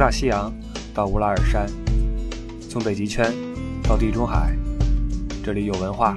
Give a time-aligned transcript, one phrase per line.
[0.00, 0.50] 大西洋
[0.94, 1.66] 到乌拉尔山，
[2.70, 3.30] 从北极圈
[3.82, 4.56] 到地中海，
[5.44, 6.16] 这里有文化，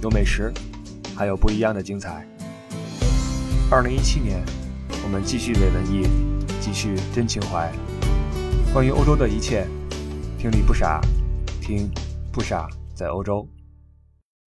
[0.00, 0.52] 有美食，
[1.16, 2.24] 还有不一样的精彩。
[3.68, 4.40] 二零一七年，
[5.02, 6.06] 我们继续伪文艺，
[6.60, 7.68] 继续真情怀。
[8.72, 9.66] 关于欧洲的一切，
[10.38, 11.00] 听李不傻，
[11.60, 11.90] 听
[12.32, 13.44] 不傻在欧洲。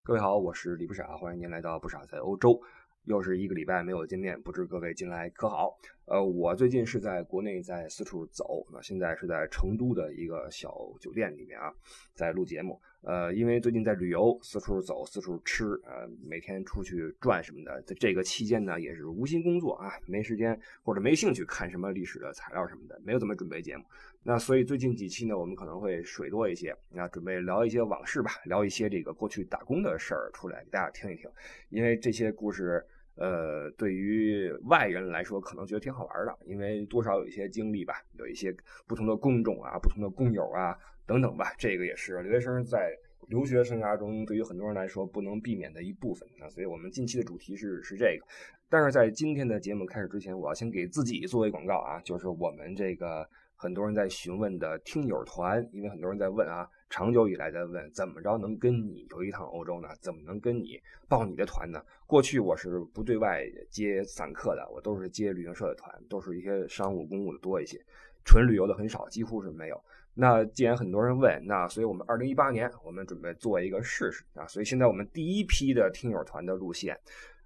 [0.06, 2.58] 各位好，我是李不傻，欢迎您来到不傻在欧洲。
[3.06, 5.78] 又是一个礼拜没有见面，不知各位近来可好？
[6.06, 11.72] 呃，我最近是在国内在四处走，那现在是在成都的一个小酒店里面啊，
[12.16, 12.80] 在录节目。
[13.02, 23.86] 呃，因为最近在旅游，四处走，四处吃，呃，每天出去转什么的，在这个期间呢，也是无心工作啊，没时间或者没兴趣看什么历史的材料什么的，没有怎么准备节目。
[24.24, 31.30] 那所以最近几期呢，我们可能会水多一些，那准备聊一些往事吧，聊一些这个过去打工的事儿出来给大家听一听，
[31.70, 32.84] 因为这些故事。
[33.20, 38.56] 呃，对于外人来说，可能觉得挺好玩的，因为多少有一些经历吧，有一些
[38.88, 40.74] 不同的工种啊，不同的工友啊
[41.06, 41.54] 等等吧。
[41.58, 42.98] 这个也是留学生在
[43.28, 46.48] 留学生涯中，对于很多人来说不能避免的一部分啊。
[46.48, 48.26] 所以我们近期的主题是是这个。
[48.70, 53.28] 但是在今天的节目开始之前，我要先给自己做一广告啊，就是我们这个
[53.62, 56.66] 很多人在询问的听友团，因为很多人在问啊。
[56.92, 59.90] 长久以来在问怎么着能跟你游一趟欧洲呢？
[60.00, 61.80] 怎么能跟你报你的团呢？
[62.08, 67.80] 过去我是不对外接散客的，我都是接旅行社的团，都是一些商务公务的多一些，
[68.26, 69.80] 纯旅游的很少，几乎是没有。
[70.16, 77.00] 那既然很多人问，那所以我们二零一八年我们准备做一个试试啊，所以现在我们第一批的听友团的路线。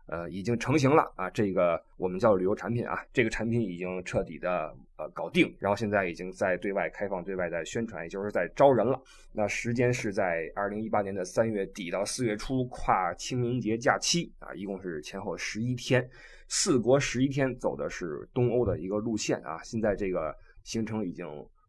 [0.08, 1.30] 呃，已经成型了啊！
[1.30, 9.02] 这个我们叫旅游产品啊，这个产品已经彻底的呃搞定，然后现在已经在对外开放、对外在宣传，也就是在招人了。
[9.32, 16.08] 那时间是在二零一八年的三月底到四月初，跨清明节假期啊，一共是前后十一天，
[16.48, 19.62] 四国十一天，走的是东欧的一个路线啊。
[19.64, 21.26] 现在这个行程已经。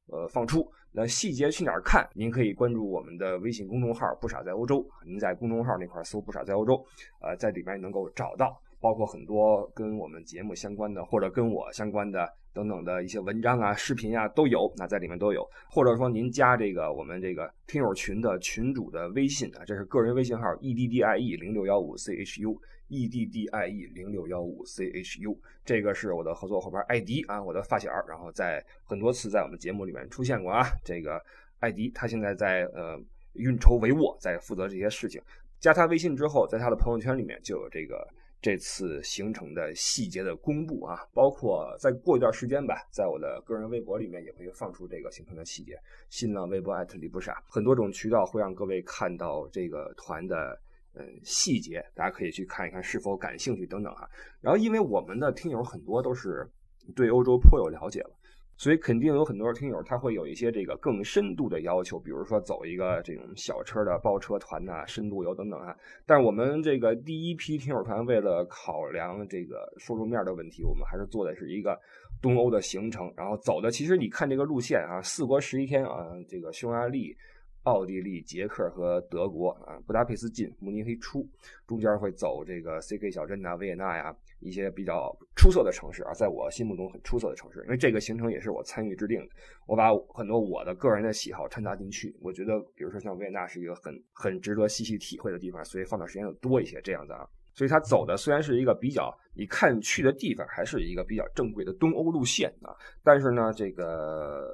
[0.08, 2.09] 呃，放出那细节去哪儿看？
[2.14, 4.87] 您可以关注我们的微信公众号“不傻在欧洲”。
[5.05, 6.81] 您在公众号那块搜“不傻在欧洲”，
[7.21, 14.71] 呃，在里面能够找到，包括很多跟我们节目相关的，或者跟我相关的等等的一些文章啊、视频啊都有。
[14.77, 22.61] 那在里面都有，或者说您加这个我们这个听友群的群主的微信啊，这是个人微信号 e d d i e 零六幺五 c h u。
[22.89, 25.34] e d d i e 零六幺五 c h u，
[25.65, 30.62] 这个是我的合作伙伴艾迪啊，我的发小，然后在很多次在我们节目里面出现过啊。
[30.84, 31.19] 这个
[31.61, 33.01] 艾迪他现在在呃
[33.33, 35.21] 运筹帷幄，在负责这些事情。
[35.59, 38.06] 加他微信之后，在他的朋友圈里面就有这个
[38.44, 45.78] 这次行程的细节的公布啊，包括再过一段时间吧，在我的个人微博里面也会放出这个行程的细节。
[46.10, 50.60] 新浪微博艾特李不傻，很多种渠道会让各位看到这个团的。
[50.97, 54.09] 嗯，细节大家可以去看一看，是否感兴趣等等哈。
[54.41, 56.49] 然后，因为我们的听友很多都是
[56.94, 58.10] 对欧洲颇有了解了，
[58.56, 65.75] 所以肯定有很多听友他会有一些这个更深度的要求，比如说走一个这种小车的包车团呐，深度游等等啊。
[66.06, 71.78] 但是我们这个第一批听友团为了考量这个受众面的问题，我们还是做的是一个
[72.22, 77.16] 东欧的行程，然后走的其实你看这个路线啊，四国十一天啊，这个匈牙利。
[77.65, 81.26] 奥地利、捷克和德国啊，布达佩斯进，慕尼黑出，
[81.66, 87.60] 中间会走这个 CK 小镇呐、维也纳呀，一些比较出色的城市啊，在我心目中很出色的城市。
[87.65, 89.28] 因为这个行程也是我参与制定的，
[89.66, 92.15] 我把很多我的个人的喜好掺杂进去。
[92.21, 97.27] 我觉得，比如说像维也纳是一个很很值得细细体会的地方，所以放的时间要多一些，这样子啊。
[97.54, 104.44] 所以它走的虽然是一个比较，你看去的地方还是一个比较正规的东欧路线啊，但是呢，这个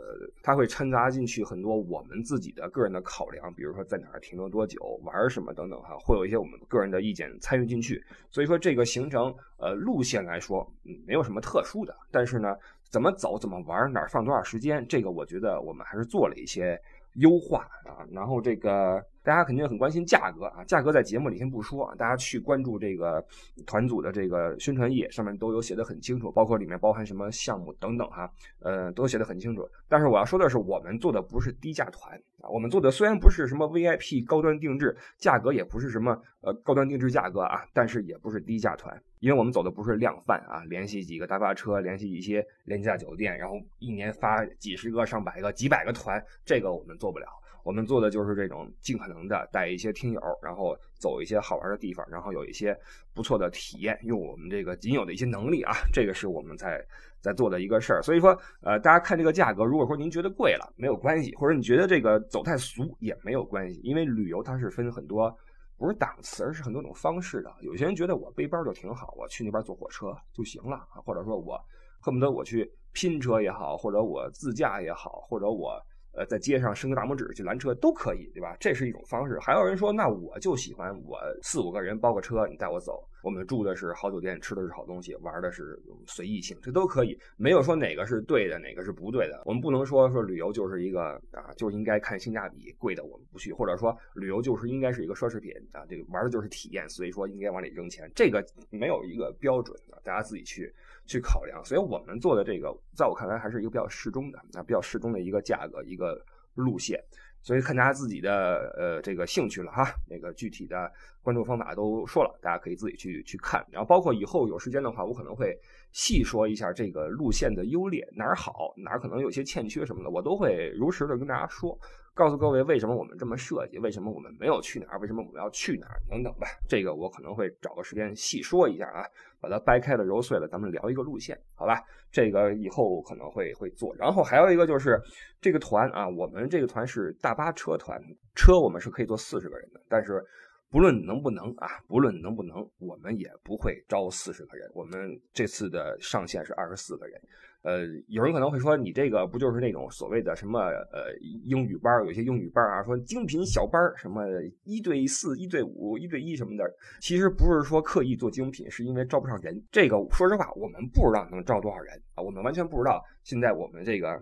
[0.42, 8.02] 它会掺杂进去很多我们自己的个人的考量，比如说在哪儿停留多久、玩什么等等哈，会有一些我们个人的意见参与进去。
[8.30, 12.54] 所以说这个行程，呃，路线来说，嗯，没有什么特殊的，但是呢，
[12.90, 16.78] 怎么走、怎么玩、哪儿放多少时间，这个我觉得我们还是做了一些
[17.14, 19.02] 优化啊，然后这个。
[19.22, 23.24] 大家肯定很关心价格啊，价格在节目里先不说啊，大家去关注这个
[23.66, 29.68] 团组的这个宣传页，上面都有写的很清楚，包括里面包含什么项目等等哈，呃，都写的很清楚。
[29.88, 47.26] 但是我要说的是，我们做的不是低价团啊，我们做的虽然不是什么 VIP 高端定制，价格也不是什么呃高端定制价格啊，但是也不是低价团，因为我们走的不是量贩啊，联系几个大巴车，联系一些廉价酒店，然后一年发几十个、上百个、几百个团，这个我们做不了。
[47.64, 52.76] 我们做的就是这种尽可能的带一些听友，然后走一些好玩的地方，然后有一些
[53.14, 56.84] 不错的体验，用我们这个仅有的一些能力啊，这个是我们在
[57.20, 58.02] 在做的一个事儿。
[58.02, 65.34] 所以说，呃，大家看这个价格，如果说您觉得贵了，没有关系；或者你觉得这个走太俗也没有关系，因为旅游它是分很多，
[65.76, 67.54] 不是档次，而是很多种方式的。
[67.60, 71.60] 有些人觉得我背包就挺好，我去那边坐火车就行了，或者说我
[72.00, 75.80] 恨不得我去拼车也好，或者我自驾也好，或者我。
[76.12, 78.56] 呃，在街上伸个大拇指去拦车都可以，对吧？
[78.58, 79.38] 这是一种方式。
[79.40, 83.06] 还有人说，那我就喜欢我四五个人包个车，你带我走。
[83.22, 87.18] 我们住的是好酒店，吃的是好东西，玩的是随意性，这都可以。
[87.36, 89.42] 没有说哪个是对的，哪个是不对的。
[89.44, 98.10] 我们不能说说旅游就是一个啊，就应该看性价比，贵的我们不去，或者说旅游就是应该是一个奢侈品啊，这个玩的就是体验，所以说应该往里扔钱。
[98.14, 100.74] 这个没有一个标准的，大家自己去
[101.10, 101.60] 去考量。
[101.64, 106.24] 所以我们做的这个，在我看来还是一个比较适中的啊，比较适中的一个价格一个
[106.54, 107.02] 路线。
[107.42, 110.92] 所以看大家自己的呃这个兴趣了哈，那个具体的
[111.22, 113.66] 关注方法都说了，大家可以自己去去看。
[113.72, 115.58] 然后包括以后有时间的话，我可能会
[115.90, 121.76] 细说一下这个路线的优劣，哪儿好，哪儿可能有些欠缺什么的，我都会如实的跟大家说。
[122.20, 126.46] 告诉各位为什么我们这么设计，为什么我们没有去哪儿，为什么我们要去哪儿等等吧。
[126.68, 129.06] 这个我可能会找个时间细说一下啊，
[129.40, 131.82] 把它掰开了揉碎了，咱们聊一个路线，好吧？
[132.12, 133.96] 这个以后可能会会做。
[133.96, 135.00] 然后还有一个就是
[135.40, 137.98] 这个团啊，我们这个团是大巴车团，
[138.36, 140.22] 车我们是可以坐四十个人的，但是
[140.70, 144.70] 不论能不能啊，不论能不能，我们也不会招四十个人。
[144.74, 147.18] 我们这次的上限是二十四个人。
[147.62, 151.14] 呃，有人可能会说，你这个不就是那种所谓的什么呃
[151.44, 154.24] 英语班有些英语班啊，说精品小班什么
[154.64, 156.64] 一对四、一对五、一对一什么的，
[157.00, 159.62] 其实不是说刻意做精品，是因为招不上人。
[159.70, 164.18] 这个说实话，我们不知道能招多少人啊，我们完全不知道现在我们这个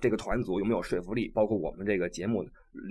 [0.00, 2.42] 这个团组有没有说服力，包括我们这个节目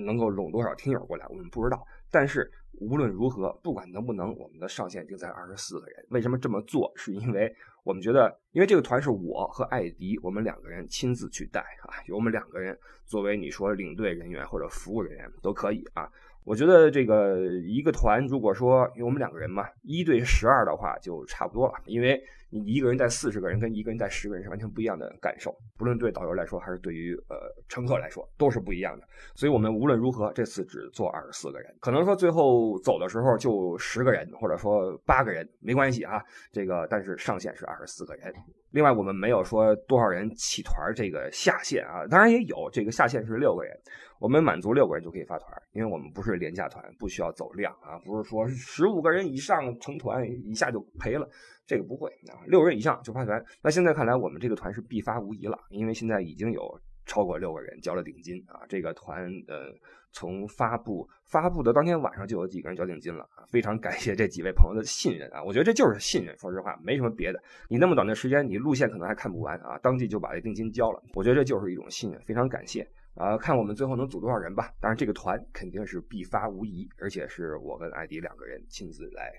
[0.06, 1.84] 能够拢多少听友过来，我们不知道。
[2.12, 6.06] 但是无论如何，不管能不能，我们的上限定在二十四个人。
[6.12, 6.92] 为什么这么做？
[6.96, 7.52] 是因为。
[7.86, 16.10] 我们觉得，因为这个团是我和艾迪，我们两个人亲自去带啊，由我们两个人作为你说领队人员或者服务人员都可以啊。
[16.44, 22.22] 我觉得这个一个团，如果说因为我们两个人嘛，一对十二的话就差不多了，因为。
[22.50, 27.36] 你一个人带四十个人，跟一个人带十个人是完全不一样的感受，不论对导游来说，还是对于呃
[27.68, 29.06] 乘客来说，都是不一样的。
[29.36, 31.75] 所以，我们无论如何，这次只坐二十四个人。
[31.81, 36.21] 可能说最后走的时候就十个人，或者说八个人，没关系啊。
[36.51, 38.33] 这个，但是上限是二十四个人。
[38.71, 43.74] 另外，我们没有说多少人起团这个下限啊，当然也有，这个下限是六个人，
[44.19, 51.27] 我们满足六个人就可以发团，因为我们不是廉价团，不需要走量啊，不是说十五个人以上成团一下就赔了。
[51.66, 53.44] 这个不会啊，六人以上就发团。
[53.62, 58.62] 那现在看来，我们这个团是必发无疑了，因为现在已经有超过六个人交了定金啊。
[58.70, 59.74] 这个团呃，
[60.12, 63.28] 从发布发布的当天晚上就有几个人交定金了。
[63.50, 66.38] 非常感谢这几位朋友的信任啊，我觉得这就是信任。
[66.38, 67.42] 说实话，没什么别的。
[67.68, 73.38] 你那么短的时间，你路线可能还看不完啊，当即就把这定金交了，我觉得这就是一种信任，非常感谢啊。
[73.38, 74.72] 看我们最后能组多少人吧。
[74.80, 79.32] 当然，这个团肯定是必发无疑，而且是我跟艾迪两个人亲自来。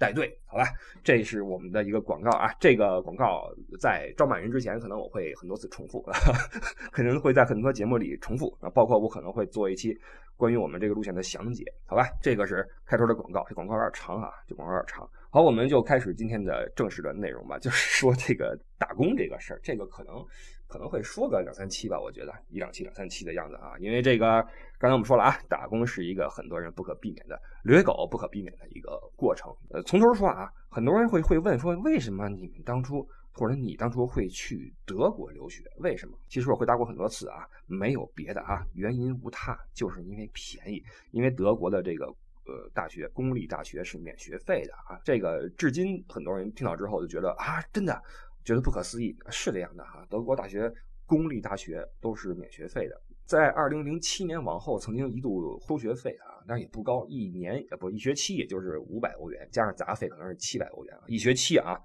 [0.00, 0.64] 带队，好吧，
[1.04, 2.50] 这是我们的一个广告啊。
[2.58, 6.02] 这个广告在招满人之前，可能我会很多次重复，
[6.90, 8.70] 可能会在很多节目里重复啊。
[8.70, 9.94] 包括我可能会做一期
[10.38, 12.08] 关于我们这个路线的详解，好吧。
[12.22, 15.06] 这个是开头的广告，这广告有点长啊，这广告有点长。
[15.28, 20.14] 好，我们就开始今天的正式的内容吧，就是说这个打工这个事儿，这个可能。
[20.70, 24.40] 可能会说个两三期吧，我觉得一两期、两三期的样子啊，因为这个
[24.78, 29.52] 刚才我们说了啊，打工是一个很多人不可避免的留学狗不可避免的一个过程。
[29.70, 35.64] 呃，从头说啊，很多人会会问说，为什么你们当初或者你当初会去德国留学？
[35.78, 36.16] 为什么？
[36.28, 40.80] 其实我回答过很多次啊，没有别的啊，原因无他，就是因为便宜。
[41.10, 45.00] 因为德国的这个呃大学，公立大学是免学费的啊。
[45.04, 48.00] 这个至今很多人听到之后就觉得啊，真的。
[48.44, 50.06] 觉得不可思议，是这样的哈。
[50.08, 50.72] 德国大学
[51.06, 61.78] 公立大学都是免学费的，在二零零七年往后，曾经一度收学费啊，但是也不高，一年呃不一学期，也就是五百欧元，加上杂费可能是七百欧元啊，一学期啊，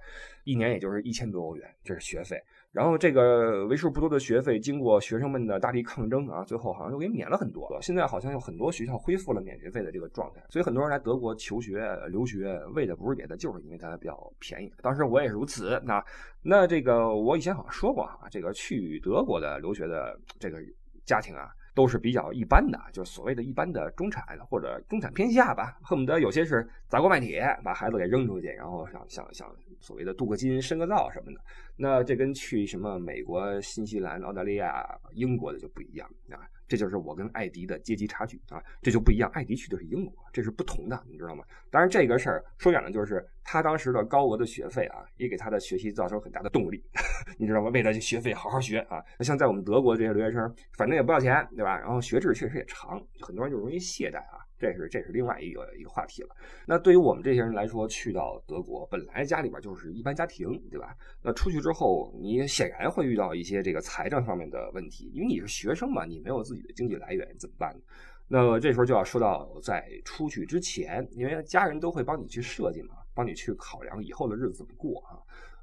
[0.44, 2.42] 一年也就是一千多欧元，这是学费。
[2.76, 7.66] 然后这个为数不多的学费，经过学生们的大力抗争啊，最后好像又给免了很多。
[7.82, 14.70] 现在好像有很多学校恢复了免学费的这个状态，所以很多人来德国求学留学，为的不是别的，就是因为它比较便宜。
[14.82, 15.82] 当时我也是如此。
[15.86, 16.04] 那
[16.42, 20.58] 那这个我以前好像说过哈，这个去德国的留学的这个
[21.06, 21.48] 家庭啊。
[21.76, 31.42] 都是比较一般的，就是所谓的一般的中产或者中产偏下吧，恨不得有些是砸锅卖铁把孩子给扔出去，然后想想想所谓的镀个金、深个造什么的。
[31.78, 36.40] 那这跟去什么美国、新西兰、澳大利亚、英国的就不一样啊。
[36.68, 39.30] 这就是我跟艾迪的阶级差距啊，这就不一样。
[39.36, 41.44] 艾迪去的是英国，这是不同的，你知道吗？
[41.70, 46.84] 当然，这个事儿说远了，就是他当时的高额的学费啊，也给他的学习造成很大的动力，
[47.38, 47.70] 你知道吗？
[47.70, 49.04] 为了学费好好学啊。
[49.20, 51.78] 那像在我们德国这些留学生，反正也不要钱，对吧？
[51.78, 54.42] 然后学制确实也长，很多人就容易懈怠啊。
[54.58, 56.30] 这是这是另外一个一个话题了。
[56.66, 60.96] 那对于我们这些人来说，去到德国，本来家里边就是一般家庭，对吧？
[61.22, 67.82] 那出去之后，你显然会遇到一些这个财政方面的问题，因为你是学生嘛，你没有自己的经济来源，怎么办呢？
[68.28, 75.20] 那这时候就要说到，在出去之前，因为家人都会帮你去设计嘛，帮你去考量以后的日子怎么过啊。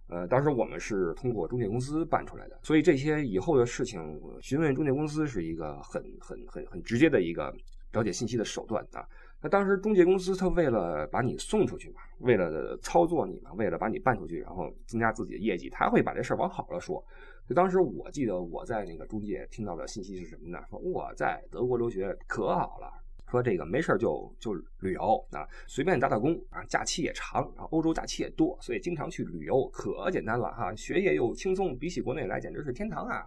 [0.08, 7.52] 呃，当时我们是通过中介公司办出来的，所以这些以后的事情，询问中介公司是一个很很很很直接的一个
[7.92, 9.06] 了解信息的手段啊。
[9.40, 17.04] 那当时中介公司他为了把你送出去嘛，为了操作你嘛，为了把你办出去，然后增加自己的业绩，他会把这事儿往好了说。
[17.48, 20.58] 就当时我记得我在那个中介听到的信息是什么呢？
[20.70, 22.90] 说我在德国留学可好了。
[23.28, 33.24] 说这个没事儿就就旅游啊，随便打打工啊，假期也长啊，欧洲假期也多，所以经常去旅游，可简单了哈，学业又轻松，比起国内来简直是天堂啊，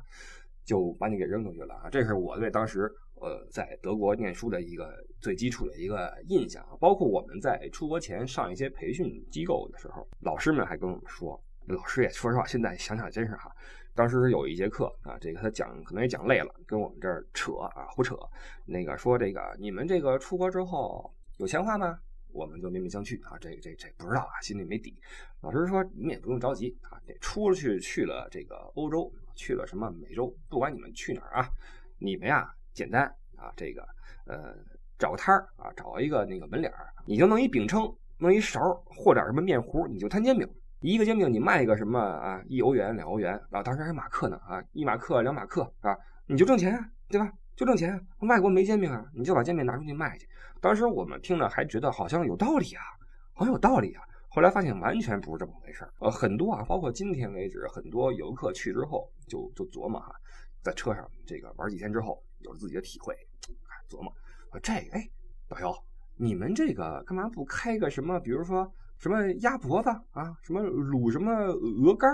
[0.65, 1.89] 就把你给扔出去了啊。
[1.89, 2.91] 这是我对当时
[3.21, 6.75] 呃在德国念书的一个最基础的一个印象啊。
[6.79, 13.49] 包括我们在出国前上一些培训机构的时候，老师们还跟我们说，老师也说实话，现在想想真是哈。
[13.93, 18.17] 当时有一节课啊，这个他讲可能也讲累了，跟我们这儿扯啊胡扯，
[18.65, 21.97] 那个说这个你们这个出国之后有钱花吗？
[22.33, 24.93] 我们就面面相觑啊，这这这不知道啊，心里没底。
[25.39, 31.47] 老师说你们也不用着急啊，这出去去了这个欧洲，去了什么美洲，不管你们去哪儿啊，
[31.99, 33.03] 你们呀简单
[33.35, 33.87] 啊，这个
[34.25, 34.55] 呃
[34.97, 40.47] 找个摊儿啊，找一个那个门脸儿，你就弄一饼铛，弄一勺，和点什么面糊，你就摊煎饼。
[40.81, 42.41] 一个煎饼你卖个什么啊？
[42.47, 47.31] 一欧元、两欧元啊，当时还马克呢啊，一马克、两马克啊，你就挣钱啊对吧？
[47.55, 47.99] 就挣钱啊。
[48.27, 50.27] 外国没煎饼啊，你就把煎饼拿出去卖去。
[50.61, 52.83] 当时我们听着还觉得好像有道理啊，
[53.33, 54.03] 好像有道理啊。
[54.35, 60.13] 后来发现完全不是这么回事儿呃，很多啊，包括今天为止，很多游客去之后就就琢磨哈，
[60.61, 63.15] 在车上这个玩几天之后，有了自己的体会，
[63.89, 64.13] 琢磨
[64.51, 65.09] 说这哎，
[65.47, 65.73] 导游，
[66.17, 68.19] 你们这个干嘛不开个什么？
[68.19, 68.69] 比如说。
[68.97, 70.33] 什么鸭脖子啊？
[70.41, 72.09] 什么卤什么鹅肝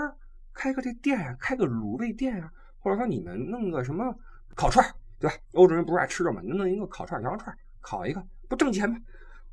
[0.52, 4.12] 开个这店啊，开个卤味店啊，或者说你们弄个什么
[4.56, 5.36] 烤串儿对吧？
[5.52, 6.42] 欧洲人不是爱吃肉吗？
[6.42, 8.98] 弄一个烤串羊肉串烤一个不挣钱吗？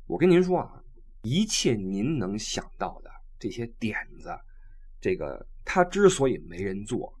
[0.08, 0.82] 我跟您说啊，
[1.22, 4.30] 一切您能想到的这些点子，
[5.00, 7.12] 这个他之所以没人做，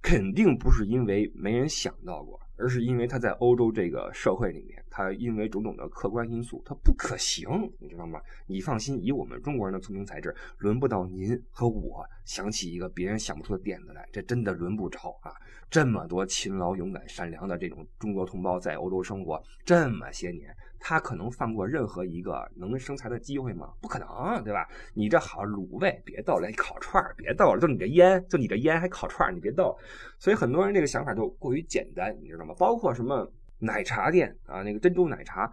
[0.00, 2.40] 肯定不是因为没人想到过。
[2.58, 7.48] 而是因为他在欧洲这个社会里面，他因为种种的客观因素，他不可行，
[7.80, 8.20] 你知道吗？
[8.46, 15.32] 你放心，以我们中国人的聪明才智，轮不到您和我想起一个别人想不出的点子来，这真的轮不着啊！
[15.68, 20.54] 这么多勤劳、勇敢、善良的这种中国同胞在欧洲生活这么些年。
[20.84, 23.72] 他可能放过任何一个能生财的机会吗？
[23.80, 24.66] 不可能，对吧？
[24.94, 29.78] 你这好卤味，别逗了；烤串别逗了；就你这烟，就你这烟还烤串你别逗。
[30.18, 32.52] 所以很多人这个想法就过于简单，你知道吗？
[32.58, 35.48] 包括什么奶茶店啊，那个珍珠奶茶，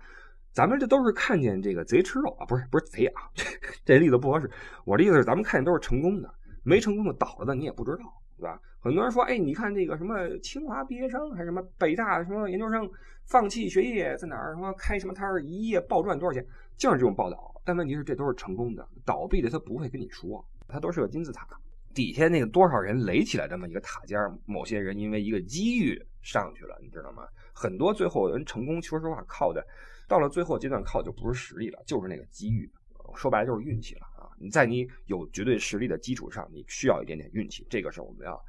[0.51, 3.21] 咱们这都是看见这个贼吃肉啊，不是不是贼啊，
[3.85, 4.49] 这例子不合适。
[4.83, 6.33] 我的意思是，咱们看见都是成功的，
[6.63, 8.03] 没成功的倒了的你也不知道，
[8.35, 8.59] 对吧？
[8.81, 12.89] 很多人说，哎，你看这个什么清华毕业生，还是什么北大什么研究生。
[13.25, 14.55] 放弃学业在哪儿？
[14.55, 16.43] 什么开什么摊儿，一夜暴赚多少钱？
[16.77, 17.61] 就是这种报道。
[17.63, 21.47] 但问题是，这都是成功的，倒闭的他不会跟你说，他都是个金字塔，
[21.93, 27.27] 底下那个多少人垒起来这么一个塔尖某些人因为一个机遇上去了，你知道吗？
[27.53, 29.63] 很多最后人成功，说实话靠的，
[30.07, 32.67] 到了最后阶段靠就不是实力了，就是那个机遇。
[33.15, 34.29] 说白了就是运气了啊！
[34.39, 38.39] 你在你有绝对实力的基础上，你需要一点点运气，这个是我们要。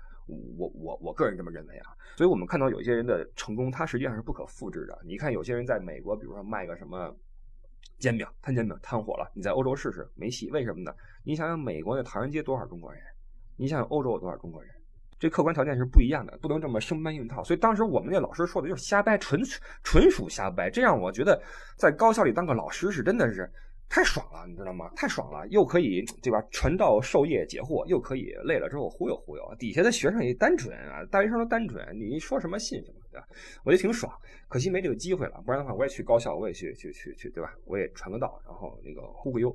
[0.56, 4.98] 我我我个人这么认为啊，所以我们看到有些人的成功，他实际上是不可复制的。
[5.04, 7.14] 你看有些人在美国，比如说卖个什么
[7.98, 10.50] 煎饼摊煎饼摊火了，你在欧洲试试没戏。
[10.50, 10.92] 为什么呢？
[11.24, 13.02] 你想想美国的唐人街多少中国人，
[13.56, 14.70] 你想想欧洲有多少中国人，
[15.18, 17.42] 这客观条件是不一样的，不能这么生搬硬套。
[17.44, 19.40] 所以当时我们那老师说的就是瞎掰，纯
[19.82, 20.70] 纯属瞎掰。
[20.70, 21.42] 这样我觉得
[21.76, 23.50] 在高校里当个老师是真的是。
[23.90, 24.88] 太爽了，你知道吗？
[24.94, 26.40] 太爽了，又可以对吧？
[26.52, 29.54] 传道授业解惑，又可以累了之后忽悠忽悠。
[29.58, 33.26] 底下的学生也单纯啊，大学生都单纯，你说什么信什么，对吧？
[33.64, 34.16] 我觉得挺爽，
[34.48, 35.42] 可惜没这个机会了。
[35.44, 37.52] 不然的话，我也去高校，我也去去去去，对吧？
[37.64, 39.54] 我也传个道，然后那个忽悠。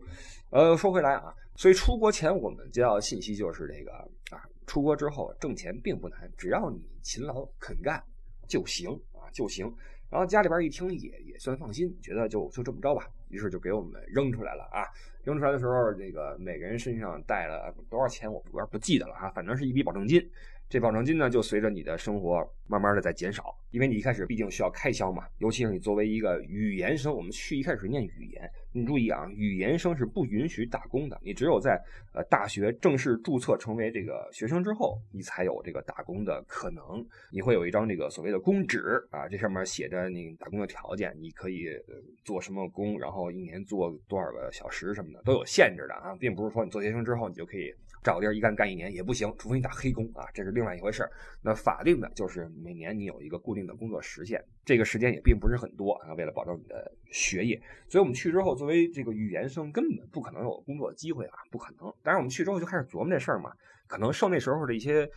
[0.50, 3.94] 呃，说回来啊，所以出国前我们接到信息就是这个
[4.36, 8.04] 啊，出国之后挣钱并不难，只要你勤劳肯干
[8.50, 9.74] 就行啊，就行。
[10.10, 14.86] 然后家里边一听也也算放心，觉得就就这么着吧，于是就给我们扔出来了啊！
[15.24, 20.22] 扔出来的时候，那个每个人身上带了多少钱，我有点不记得了啊，反正是一笔保证金。
[20.68, 31.80] 这保证金呢，就随着你的生活慢慢的在减少，因为你一开始毕竟需要开销嘛，尤其是你作为一个语言生，我们去一开始念语言，你注意啊，语言生是不允许打工的，你只有在
[32.14, 38.82] 呃大学正式注册成为这个学生之后，你才有这个打工的可能，你会有一张这个所谓的工纸
[39.12, 41.68] 啊，这上面写着你打工的条件，你可以
[42.24, 47.72] 做什么工，然后一年做多少个小时什么的都有限制的啊，并不是说你做学生之后你就可以。
[48.06, 51.12] 找地儿一干干一年也不行，除非你打黑工啊，这是另外一回事儿。
[51.42, 56.14] 那法定的就是每年你有一个固定的工作时限，这个时间也并不是很多啊。
[56.14, 57.60] 为了保证你的学业，
[57.90, 61.92] 所以我们去之后，作为这个语言生，根本不可能有工作机会啊，不可能。
[62.04, 63.52] 但是我们去之后就开始琢磨这事儿嘛，
[63.88, 65.10] 可能受那时候的一些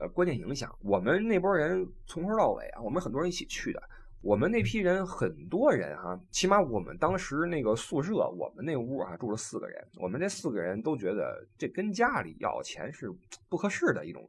[0.00, 3.80] 呃观念影响，我们那波人从头到尾啊，我们很多人一起去的。
[4.22, 13.10] 我们那批人很多人哈，起码我们当时那个宿舍，我们那屋啊住了四个人，我们这四个人都觉得这跟家里要钱是
[13.48, 14.22] 不合适的一种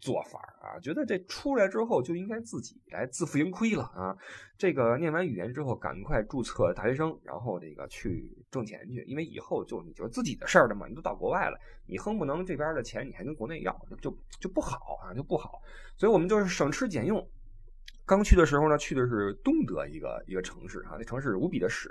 [0.00, 4.16] 做法啊，觉得这出来之后就应该自己来自负盈亏了啊。
[4.58, 11.56] 这个念完语言之后，赶快注册大学生，然后这个去挣钱去，因为以后就你就自己的事儿了嘛，你都到国外了，
[11.86, 13.72] 你哼不能这边的钱你还跟国内要，
[14.02, 15.62] 就就不好啊，就不好。
[15.96, 17.24] 所以我们就是省吃俭用。
[18.06, 21.88] 刚去的时候呢，去的是东德一个一个城市啊，那城市无比的屎。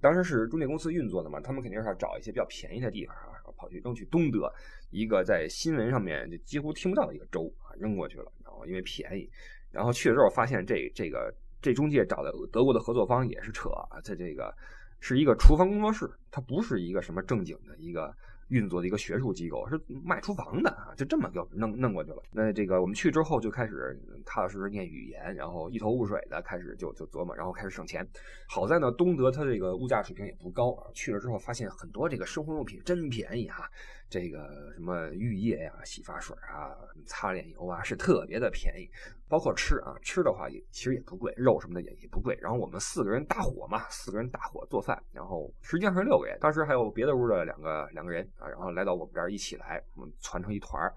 [0.00, 4.50] 当时是中介公司运作的嘛，他们肯定是要找一些比较便宜的地方啊，跑去扔去东德
[4.90, 8.32] 一个在新闻上面就几乎听不到的一个州啊，扔过去了。
[8.42, 9.30] 然后因为便宜，
[9.70, 11.30] 然后去了之后发现这这个
[11.60, 14.54] 这中介找的德国的合作方也是扯啊，在这个
[14.98, 18.14] 是一个厨房工作室，它不是一个什么正经的一个。
[18.50, 22.22] 运作的一个学术机构是卖厨房的啊，就这么给我弄弄过去了。
[22.32, 28.06] 那这个我们去之后就开始踏踏实实念语言，然后一头雾水的开始就就琢磨，然后开始省钱。
[28.48, 30.90] 好在呢，东德它这个物价水平也不高啊。
[30.92, 33.70] 去了之后发现很多这个生活用品真便宜哈，
[34.10, 36.76] 这个什么浴液呀、洗发水啊、
[37.06, 38.90] 擦脸油啊是特别的便宜。
[39.28, 42.36] 包括吃啊，吃的话也其实也不贵，肉什么的也也不贵。
[42.42, 50.92] 然后我们四个人搭伙嘛，四个人搭伙做饭，然后实际上是六个人，当时还有别的屋的两个两个人啊，然后来到我们这儿一起来，我们攒成一团儿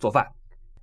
[0.00, 0.26] 做饭，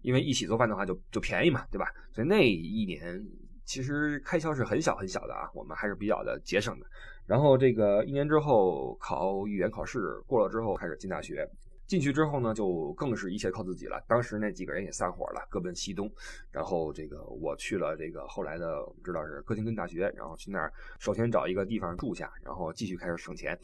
[0.01, 1.91] 因为一起做饭的话就就便宜嘛，对吧？
[2.13, 3.21] 所以那一年
[3.65, 6.85] 其实开销是很小很小的啊，我们还是比较的节省的。
[7.25, 11.45] 然后这个一年之后考语言考试过了之后，开始进大学。
[11.93, 14.03] 进去之后呢，就更是一切靠自己了。
[14.07, 16.11] 当时那几个人也散伙了，各奔西东。
[16.49, 23.55] 然后这个我去了这个后来的，我们知道是哥廷根大学，然后去那儿首先找一个地方住下，然后继续开始省钱。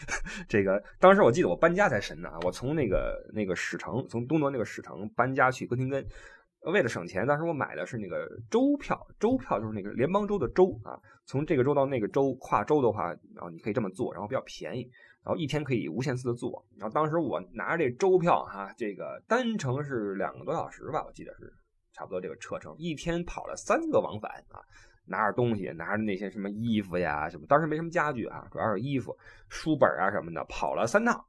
[0.46, 2.30] 这个当时我记得我搬家才神呢！
[2.42, 6.06] 我从那个那个史城，从东德那个史城搬家去哥廷根，
[6.70, 11.00] 为了省钱，当时我买的是那个州票，州票就是那个联邦州的州啊。
[11.24, 14.90] 从这个州到那个州跨州的话，然后你可以这么做，然后比较便宜。
[15.24, 21.52] 然后一天可以无限次的坐，然后当时我拿着这周票哈，这个单程是两个多小时吧，我记得是
[21.92, 24.62] 差不多这个车程，一天跑了三个往返啊，
[25.04, 29.14] 拿着东西，拿着那些什么衣服呀什么，当时没什么家具啊，主要是衣服、
[29.48, 31.22] 书本啊什么的，跑了三趟，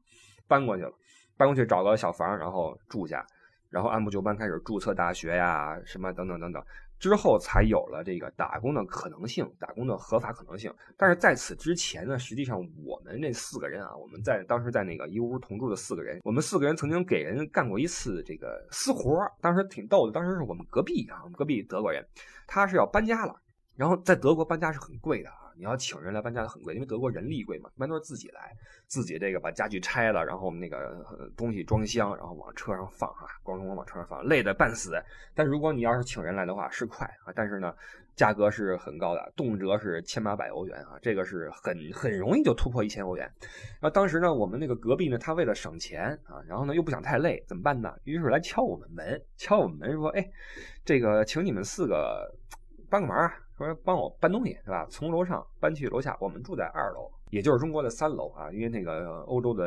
[0.48, 0.92] 搬过去了，
[1.36, 3.26] 搬过去找个小房，然后住下，
[3.70, 6.64] 然后按部就班开始注册大学呀，什么等等等等。
[7.00, 10.72] 之后才有了这个打工的可能性，打工的合法可能性。
[10.98, 20.12] 但是在此之前呢，实际上我们这四个人啊，我们在当时在那个一屋同住的四个人，我们四个人曾经给人干过一次这个私活当时挺逗的。
[20.12, 22.06] 当时是我们隔壁啊，我们隔壁德国人，
[22.46, 23.34] 他是要搬家了，
[23.76, 25.30] 然后在德国搬家是很贵的。
[25.60, 28.56] 你要请人来搬家很贵，因为德国人力贵嘛，一般都是自己来，
[28.88, 34.94] 自己这个把家具拆了，然后那个东西装箱，然后往车上放啊，咣咣咣往车上放，累得半死。
[35.36, 37.76] 但如果你要是请人来的话，是快啊，但是呢，
[38.16, 43.30] 价格是很高的，动辄是千八百欧元啊，这个是很很容易就突破一千欧元。
[43.42, 47.94] 然后当时呢，我们那个隔壁呢，他为了省钱啊，然后呢又不想太累，怎么办呢？
[48.06, 50.26] 于是来敲我们门，敲我们门说：“哎，
[50.86, 52.34] 这个请你们四个
[52.90, 53.34] 帮个忙啊。”
[53.66, 54.86] 说帮我搬东西是吧？
[54.90, 58.52] 从楼上搬去楼下，我们住在二楼，也就是中国的三楼啊。
[58.52, 59.66] 因为那个欧洲的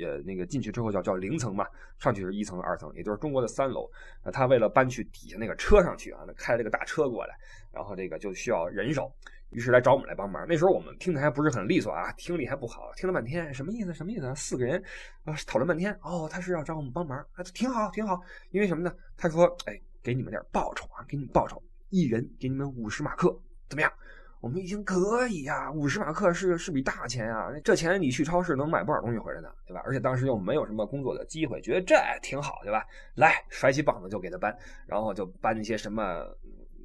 [0.00, 1.66] 呃那个进去之后叫叫零层嘛，
[1.98, 3.90] 上去是一层二层，也就是中国的三楼。
[4.24, 7.34] 那他为了搬去底下那个车上去啊，那开了个大车过来，
[7.72, 9.10] 然后这个就需要人手，
[9.50, 10.46] 于是来找我们来帮忙。
[10.48, 13.92] 那时候我们听的还不是很利索啊，听力还不好，听了半天什么意思？
[13.92, 14.34] 什么意思？
[14.34, 14.82] 四个人
[15.24, 18.20] 啊讨论半天，哦，他是要找我们帮忙，啊，挺好挺好。
[18.50, 18.94] 因为什么呢？
[19.16, 21.60] 他说，哎，给你们点报酬啊，给你们报酬。
[21.94, 23.28] 一人给你们五十马克，
[23.68, 23.92] 怎么样？
[24.40, 27.48] 我们一听可以呀，五十马克是是笔大钱啊！
[27.62, 29.80] 这钱你去超市能买不少东西回来呢，对吧？
[29.84, 32.84] 而且当时又没有什么工作的机会，觉得这挺好，对吧？
[33.14, 34.52] 来，甩起膀子就给他搬，
[34.88, 36.26] 然后就搬一些什么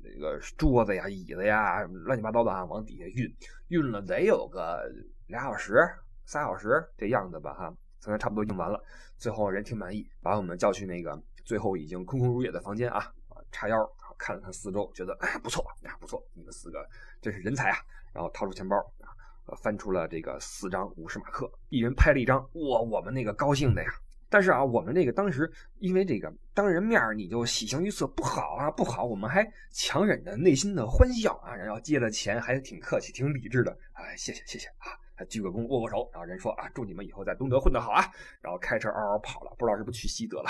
[0.03, 3.27] 那个桌子呀、椅子呀，乱七八糟的啊，往底下运，
[3.69, 4.87] 运了得有个
[5.25, 5.83] 俩小时、
[6.27, 8.79] 仨小时这样子吧，哈，现在差不多用完了。
[9.17, 11.19] 最后人挺满意，把我们叫去那个。
[11.45, 13.75] 最后已经空空如也的房间啊啊，叉腰
[14.19, 16.87] 看了看四周，觉得哎不错啊不错，你们四个
[17.21, 17.77] 真是人才啊！
[18.13, 23.89] 然后掏出钱包啊，翻出了这个四张五十马克，一人拍了一张，哇，我们那个高兴的呀！
[24.29, 29.03] 但是啊，我们这个当时因为这个当人面你就喜形于色，不好啊，不好！
[29.03, 33.75] 我们还强忍着内心的欢笑啊，然后接了钱，还挺客气，挺理智的。
[33.93, 34.93] 哎，谢谢谢谢啊。
[35.19, 38.05] 他鞠个躬，握握手，然后人说啊，祝你们以后在东德混得好啊！
[38.39, 40.49] 然后开车嗷嗷跑了，不知道是不是去西德了。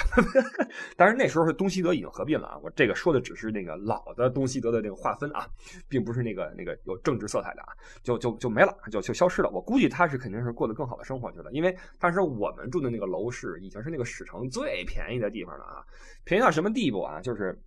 [0.96, 2.60] 但是那时候是东西德已经合并了啊。
[2.62, 5.48] 我这个说的只是那个老的东西德的这个划分啊，
[5.88, 9.50] 并不是那个那个有政治色彩的啊，就就就没了，就就消失了。
[9.50, 15.84] 我估计他是肯定是过得更好的生活去了，因为当时我们住的那个楼市已经是那个史城最便宜的地方了啊，
[16.24, 17.20] 便宜到什么地步啊？
[17.20, 17.60] 就是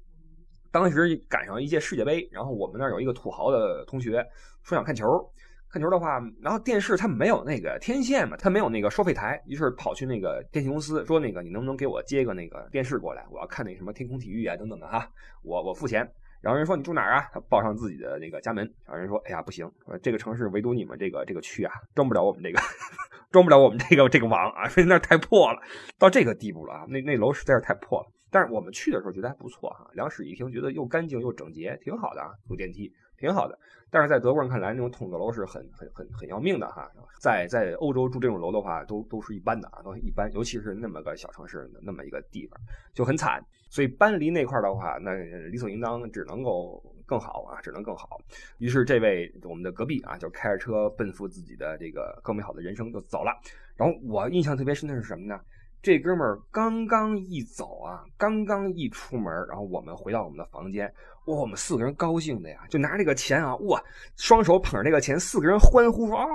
[0.71, 4.25] 当时赶上一届世界杯，然后我们那儿有一个土豪的同学
[4.63, 5.05] 说想看球。
[5.73, 13.25] 看球的话，然后电视它没有那个天线嘛，它没有那个收费台，于是跑去那个电信公司说：“那个你能不能给我接个那个电视过来？
[13.31, 15.09] 我要看那什么天空体育啊等等的哈，
[15.43, 16.07] 我我付钱。”
[16.43, 18.63] 然后人说：“你住哪儿啊？”他报上自己的那个家门。
[18.85, 19.67] 然后人说：“哎呀，不行，
[20.03, 22.61] 这个城市唯独你们这个这个区啊，装不了我们这个，
[23.33, 25.59] 装不了我们这个这个网啊，因为那太破了，
[25.99, 28.13] 到这个地步了啊，那那楼实在是太破了。
[28.31, 33.57] 但是我们去的时候觉得还不错哈，两室一厅，觉得又干净又整洁，挺好的啊，有电梯。”挺好的，
[33.89, 36.91] 但是在德国人看来，那种筒子楼是很很很很要命的哈。
[37.21, 42.61] 在在欧洲住这种楼的话，都都是一般的啊，都一般，尤其是那么个小城市，那么一个地方
[42.93, 43.41] 就很惨。
[43.71, 45.15] 所以搬离那块的话，那
[45.53, 48.19] 理所应当只能够更好啊，只能更好。
[48.59, 53.31] 于是这位我们的隔壁啊，就开着车奔赴自己的这个更美好的人生就走了。
[53.77, 55.41] 然后我印象特别深的是什么呢？
[55.81, 60.93] 这哥们儿刚刚一走啊，刚刚一出门，然后我们回到我们的房间，
[61.27, 63.81] 哇，我们四个人高兴的呀，就拿这个钱啊，哇，
[64.17, 66.27] 双手捧着这个钱，四个人欢呼说啊，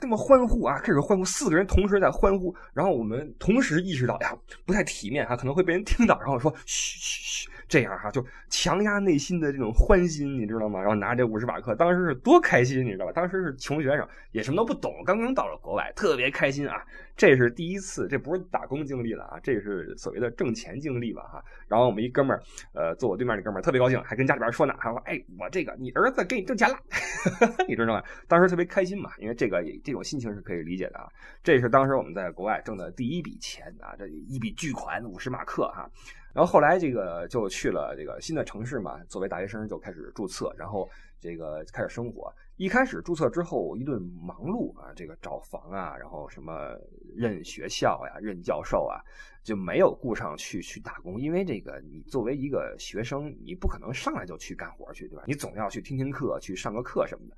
[0.00, 7.49] 这么欢呼啊，开始欢呼，四个人同时在欢呼，然后我们同时意识到呀，不太体面啊，可能会被人听到，然后说嘘嘘嘘。
[7.70, 10.80] 这样哈，就强压内心的这种欢心，你知道吗？
[10.80, 13.12] 然后拿这五十马克，当时是多开心，你知道吧？
[13.12, 16.84] 当时是穷学生，也什么都不懂，刚刚到了国外，特别开心啊！
[17.16, 21.22] 这是第一次，这不是打工经历了啊，这是所谓的挣钱经历吧？
[21.22, 21.44] 哈。
[21.68, 22.42] 然后我们一哥们儿，
[22.74, 26.76] 呃，坐我对面那哥们儿特别高兴，还跟家里边说呢，还说：“哎，我这个你儿子给你挣钱了，
[27.68, 31.06] 你知道吗？”当时特别开心嘛，因为这个这种心情是可以理解的啊。
[31.44, 35.88] 这是当时我们在国外挣的第一笔钱啊，这一笔巨款五十马克哈。
[36.32, 40.88] 然后后来这个就去了这个新的城市嘛，作为大学生就开始注册，然后
[41.20, 42.32] 这个开始生活。
[42.56, 46.76] 一开始注册之后一顿忙碌啊，这个找房啊，然后什么
[47.16, 49.00] 认学校呀、认教授啊，
[49.42, 55.24] 就没有顾上去去打工，因为这个你作为一个学生，你不可能上来就去干活去，对吧？
[55.26, 57.36] 你总要去听听课，去上个课什么的。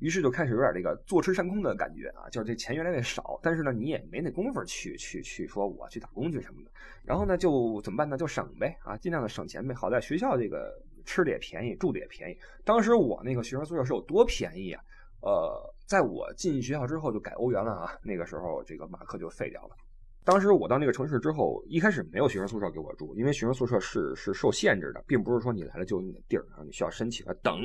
[0.00, 6.70] 于是就开始有点这个坐吃山空的感觉啊，就是这钱越来越少，但是呢，你也没那功夫去去去说我去打工去什么的。
[7.04, 8.16] 然后呢，就怎么办呢？
[8.16, 9.74] 就省呗啊，尽量的省钱呗。
[9.74, 10.72] 好在学校这个
[11.04, 12.38] 吃的也便宜，住的也便宜。
[12.64, 14.82] 当时我那个学生宿舍是有多便宜啊？
[15.20, 19.76] 呃，在我进学校之后就改欧元了啊，那个时候这个马克就废掉了。
[20.24, 27.60] 当时我到那个城市之后，一开始没有学生宿舍给我住，因为学生宿舍是是受限制的，并不是说你来了就有你的地儿啊，你需要申请啊等。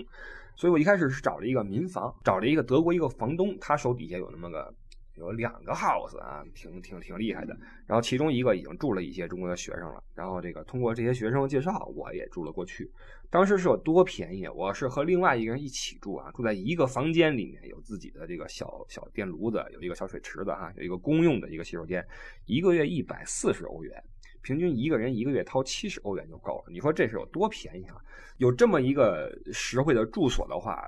[0.57, 4.73] 所以我一开始是找了一个民房，找了一个德国一个房东，他手底下有那么个
[5.19, 7.55] 有两个 house 啊，挺挺挺厉害的。
[7.85, 12.89] 然后其中一个已经住了一些中国的学生了，然后这个通过这些学生介绍，我也住了过去。
[13.29, 14.47] 当时是有多便宜？
[14.47, 22.03] 我是和另外一个人一起住啊，住在一个房间里面，有自己的这个小小电炉子，有一个小水池子哈，有一个公用的一个洗手间，
[22.45, 24.03] 一个月一百四十欧元。
[24.41, 27.97] 平均一个人一个月掏七十欧元就够了，你说这是有多便宜啊？
[28.37, 30.87] 有这么一个实惠的住所的话，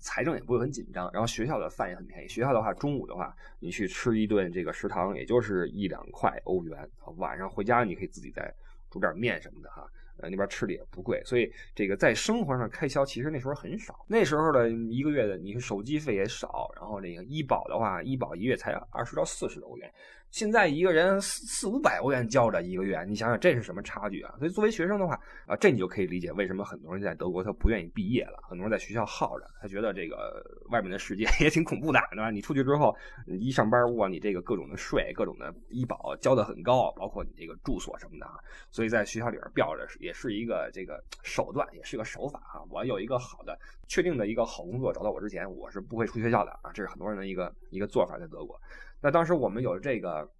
[0.00, 1.08] 财政也不会很紧张。
[1.12, 8.52] 然后学校的饭也很便宜，学校的话中午的话，你去吃一顿这个食堂也就是一两块欧元，晚上回家你可以自己再
[8.90, 9.86] 煮点面什么的哈。
[10.22, 14.04] 呃，那边吃的也不贵，所以这个在生活上开销其实那时候很少。
[14.06, 19.90] 那时候的一个月的你手机费也少，然后这个医保的话，医保一月才二十到四十欧元。
[20.30, 24.32] 现在一个人四四五百欧元交着一个月，你想想这是什么差距啊？
[24.38, 30.40] 所以作为学生的话啊，这你就可以理解为什么很多人在德国他不愿意毕业了，很多人在学校耗着，他觉得这个
[30.70, 32.30] 外面的世界 也挺恐怖的，对吧？
[32.30, 32.94] 你出去之后
[33.26, 38.38] 一上班，哇，你这个各种的税、各种的医保交的很高，包括你这个住所什么的啊，
[38.70, 42.62] 所以在学校里边吊着也是一个这个手段，也是个手法啊。
[42.70, 48.56] 我有一个好的、确定的一个好工作找到我之前，我是不会出学校的啊，这是很多人的一个一个做法，在德国。
[49.02, 50.30] 那当时我们有这个，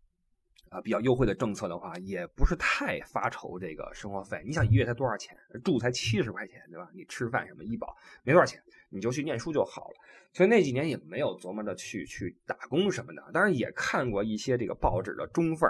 [0.69, 4.43] 啊比较优惠的政策的话，也不是太发愁这个生活费。
[4.45, 5.37] 你想一月才多少钱？
[5.65, 6.89] 住才七十块钱，对吧？
[6.95, 9.95] 你吃饭什么医保没多少钱，你就去念书就好了。
[10.33, 13.31] 所以那几年也没有琢磨着去去打工什么的。
[13.33, 15.69] 当然也看过一些这个报纸的中缝，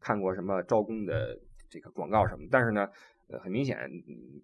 [0.00, 2.88] 看过什么招工的这个广告什么，但是呢。
[3.42, 3.78] 很明显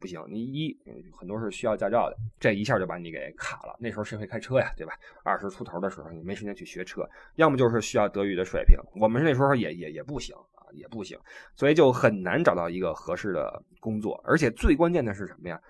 [0.00, 0.22] 不行。
[0.28, 0.76] 你一
[1.16, 3.76] 很多是需要驾照的，这一下就把你给卡了。
[3.78, 4.92] 那时候谁会开车呀，对吧？
[5.22, 8.76] 二十出头的时候，你没时间去学车，要么就是需要德语的水平。
[9.00, 11.18] 我们那时候也也也不行啊，也不行，
[11.54, 14.20] 所以就很难找到一个合适的工作。
[14.24, 15.60] 而且最关键的是什么呀？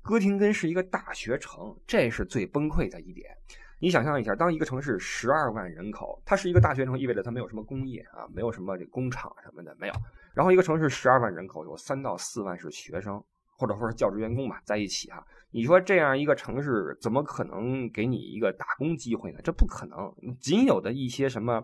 [0.00, 3.30] 哥廷根是一个大学城，这是最崩溃的一点。
[3.78, 9.94] 你想象一下，当一个城市十二万人口，它是一个大学城，意味着它没有什么工业啊，没有什么这工厂什么的，没有。
[10.34, 13.22] 然后一个城市十二万人口，有三到四万是学生，
[13.58, 15.24] 或者说是教职员工吧，在一起哈。
[15.50, 19.38] 你说这样一个城市怎么可能给你一个打工机会呢？
[19.44, 20.12] 这不可能。
[20.40, 21.62] 仅有的一些什么，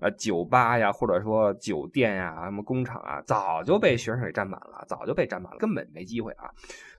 [0.00, 6.50] 呃，酒吧呀，或者说酒店呀，什么工厂啊，早就被学生给占满了，早就被占满了，根本没机会啊。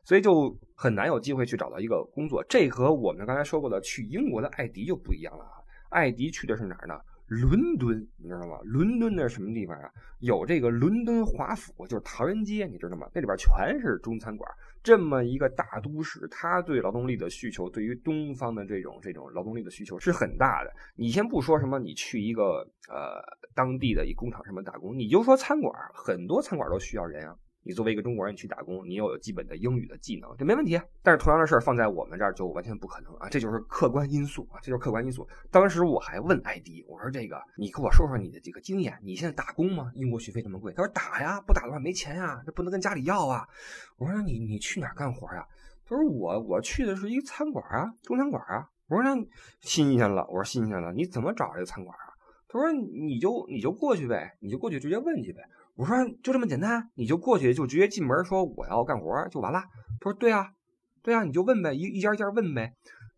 [0.05, 2.41] 所以就很难有机会去找到一个工作。
[2.47, 5.60] 这和我们刚才说过的去英国的艾迪就不一样了啊。
[5.89, 6.95] 艾迪去的是哪儿呢？
[7.30, 8.58] 伦敦，你知道吗？
[8.63, 9.89] 伦敦那什么地方啊？
[10.20, 13.08] 有这个伦敦华府，就是唐人街，你知道吗？
[13.13, 14.50] 那里边全是中餐馆。
[14.82, 20.72] 这么一个大都市，它对劳动力的需求，对于东方的这种这种劳动力的需求是很大的。
[20.96, 23.22] 你先不说什么，你去一个呃
[23.54, 27.36] 当地的一工厂什么打工，你就说餐馆，很多餐馆都需要人啊。
[27.69, 30.82] 你作为一个中国人去打工，你又有基本的英语的技能，这没问题。
[31.03, 33.29] 但是同样的事儿放在我们这儿就完全不可能啊！
[33.29, 35.27] 这就是客观因素啊，这就是客观因素。
[35.51, 38.97] 当时我还问艾迪，我说这个，你跟我说说你的这个经验。
[39.03, 39.91] 你现在打工吗？
[39.93, 40.73] 英国学费这么贵？
[40.73, 43.47] 他说打呀，不打的话没钱呀，这不能跟家里要啊。
[43.97, 45.45] 我说你你去哪儿干活呀？
[45.86, 48.67] 他说我我去的是一个餐馆啊，中餐馆啊。
[48.88, 49.23] 我说那
[49.62, 52.10] 新鲜了，我说新鲜了，你怎么找这个餐馆啊？
[52.47, 55.43] 他说你就你就过去呗，你就过去直接问去呗。
[55.80, 59.62] 我说就这么简单，你就过去就直接进门说我要干活就完了。
[60.02, 60.46] 他说对啊，
[61.02, 62.76] 对啊，你就问呗，一一家一家问呗。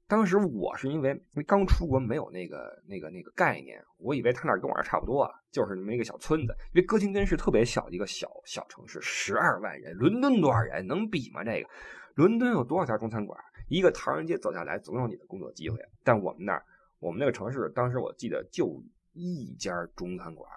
[0.07, 6.55] 当时我是因为刚出国没有那个那个那个概念，我以为他那跟我这差不多，就是那么一个小村子。
[6.75, 11.43] 因为哥廷根是特别小的一个小小城市，十二万人，伦敦多少人能比吗？
[11.43, 11.67] 这个
[12.13, 13.39] 伦敦有多少家中餐馆？
[13.69, 15.79] 一个唐人街走下来总有你的工作机会。
[16.03, 16.63] 但我们那儿
[16.99, 18.79] 我们那个城市当时我记得就
[19.13, 20.47] 一家中餐馆，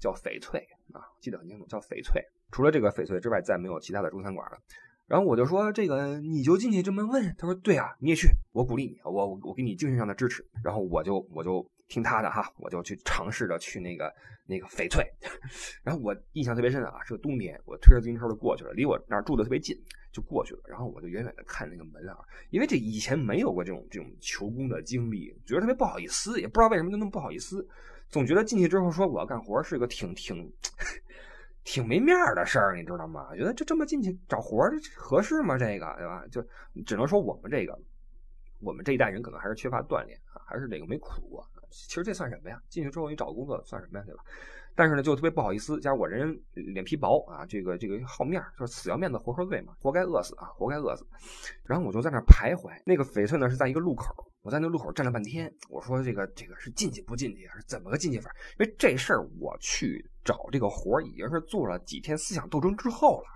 [0.00, 0.66] 叫翡翠。
[0.92, 2.22] 啊，记得很清楚，叫翡翠。
[2.50, 4.58] 除了这个翡翠之外，再没有其他的中餐馆了。
[5.06, 14.12] 然后我就说：“这个你就进去这么问。”他说：“对啊，你也去，我鼓励你，我我我给你精神上的支持。”然后我就我就听他的哈，我就去尝试着去那个
[14.46, 15.04] 那个翡翠。
[15.82, 19.76] 然后我印象特别深啊，是个冬天，我推着自行车就过去了，离我那儿住的特别近，
[20.12, 20.60] 就过去了。
[20.68, 22.16] 然后我就远远的看那个门啊，
[22.50, 27.66] 因为这以前没有过这种这种求工的经历，觉得特别不好意思，也不知道为什么就那么不好意思。
[28.10, 30.52] 总觉得进去之后说我要干活是个挺挺
[31.62, 33.28] 挺没面的事儿，你知道吗？
[33.36, 35.56] 觉得就这么进去找活合适吗？
[35.56, 36.24] 这个对吧？
[36.30, 36.44] 就
[36.84, 37.78] 只能说我们这个
[38.60, 41.46] 我们这一代人可能还是缺乏锻炼啊，还是这个没苦过。
[41.70, 42.60] 其实这算什么呀？
[42.68, 44.04] 进去之后你找工作算什么呀？
[44.04, 44.22] 对吧？
[44.74, 51.06] 但是呢，就特别不好意思，加上我人脸皮薄啊，这个这个好面就是死要面子活受罪嘛，活该饿死啊，活该饿死。
[51.64, 54.29] 然后我就在那徘徊，那个翡翠呢是在一个路口。
[54.42, 58.34] 我在那路口站了半天，我说这个这个是进去不进去，还是怎么个进去法？
[58.58, 63.26] 因为这事儿我去找这个活已经是做了几天思想斗争之后了。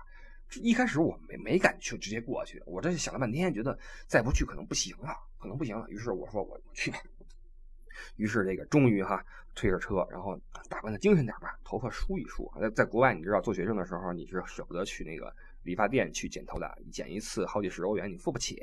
[0.61, 5.87] 一开始我没没敢去直接过去，我这想了半天，觉得再不去可能不行了，可能不行了。
[5.89, 6.91] 于是我说我去。
[8.17, 10.39] 于是这个终于哈推着车，然后
[10.69, 12.51] 打扮的精神点吧，头发梳一梳。
[12.59, 18.59] 在在国外你知道做学生的时候你是舍不得去那个理发店去剪头的，剪一次好几十欧元你付不起。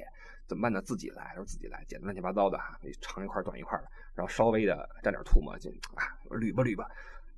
[0.46, 0.82] 怎么办呢？
[0.82, 6.86] 自己来，说自己来，剪的乱七八糟的哈，长一块短一块的，然后稍微的沾点吐沫，就啊捋吧捋吧，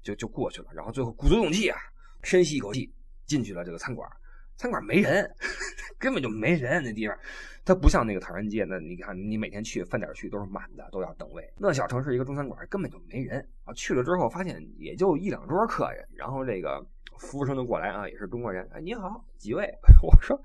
[0.02, 0.68] 就就过去了。
[0.74, 1.78] 然后最后鼓足勇气啊，
[2.22, 2.92] 深吸一口气
[3.26, 4.08] 进去了这个餐馆。
[4.56, 5.28] 餐馆没人，
[5.98, 7.18] 根本就没人那地方。
[7.64, 11.52] 它不像那个唐人街，那你看你每天去饭点去都是满的，都要等位。
[11.56, 13.72] 那小城市一个中餐馆根本就没人啊。
[13.74, 16.84] 去了之后发现也就一两桌客人，然后这个
[17.18, 18.68] 服务生就过来啊，也是中国人。
[18.72, 19.68] 哎，你好，几位？
[20.02, 20.40] 我说。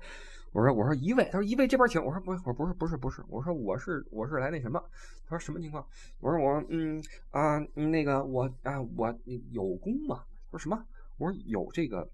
[0.52, 2.04] 我说我说一位，他说一位这边请。
[2.04, 4.82] 我说不，我不是不是不是，我说我是我是来那什么。
[5.26, 5.86] 他说什么情况？
[6.18, 9.16] 我说我嗯啊那个我啊我
[9.50, 10.24] 有工吗？
[10.50, 10.84] 他说什么？
[11.18, 12.08] 我说有这个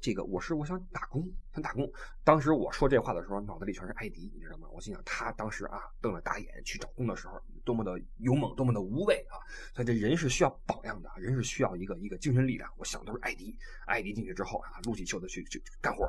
[0.00, 1.90] 这个我是我想打工想打工。
[2.22, 4.68] 当时我说这话的时候，脑子里全是艾迪，你知道吗？
[4.70, 9.40] 我心想他当时啊瞪着大眼去找工的时候，多么的勇猛，多么的无畏啊！
[9.74, 12.70] 所以这人是需要榜样的，人是需要一个一个精神力量。
[12.76, 16.06] 我想都是艾迪，艾迪进去之后啊，撸起袖子去去干活，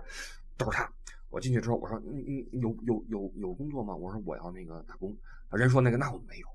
[0.58, 0.91] 都是他。
[1.36, 5.13] 我进去之后，我说：“嗯嗯有有有有工作吗？”我说：“我要那个打工。”
[5.52, 6.48] 人说：“那个那我们没有。”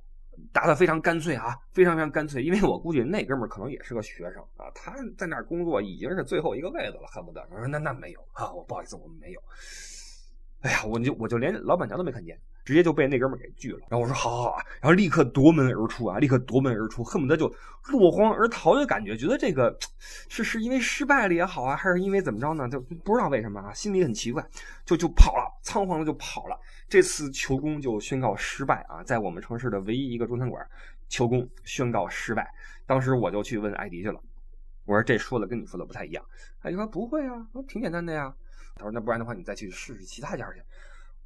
[0.54, 2.42] 答的非常干脆啊，非常非常干脆。
[2.42, 7.46] 因为我估计那哥们儿可能也是个学生啊，他在那儿工作已经是最后一个位子了，恨不得。
[7.50, 9.40] 我说：“那那没有啊，我不好意思，我们没有。”
[10.64, 13.80] 哎呀，我就我就连老板娘都没看见，直接就被那哥们给拒了。
[13.88, 17.52] 然后我说好好好，然后立刻夺门而出啊，立刻夺门而出，恨不得就
[17.88, 19.16] 落荒而逃的感觉。
[19.16, 19.76] 觉得这个
[20.28, 22.68] 是是因为失败了也好啊，还是因为怎么着呢？
[22.68, 24.46] 就不知道为什么啊，心里很奇怪，
[24.84, 26.56] 就就跑了，仓皇的就跑了。
[26.88, 30.64] 这次求功就宣告失败啊，在我们城市的唯一一个中餐馆
[31.08, 32.48] 求功宣告失败。
[32.86, 34.20] 当时我就去问艾迪去了，
[34.84, 36.24] 我说这说的跟你说的不太一样。
[36.60, 38.32] 艾迪说不会啊，挺简单的呀。
[38.76, 40.62] 他说那不然的话你再去试试其他家去。